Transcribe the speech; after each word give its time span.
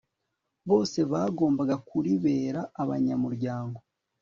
bose 0.69 0.99
bagombaga 1.11 1.75
kuribera 1.87 2.61
abanyamuryango 2.81 3.79